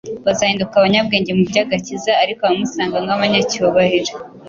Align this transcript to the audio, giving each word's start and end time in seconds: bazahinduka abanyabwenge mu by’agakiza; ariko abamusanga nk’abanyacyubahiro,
bazahinduka 0.25 0.73
abanyabwenge 0.77 1.31
mu 1.37 1.43
by’agakiza; 1.49 2.11
ariko 2.23 2.41
abamusanga 2.43 2.97
nk’abanyacyubahiro, 3.05 4.13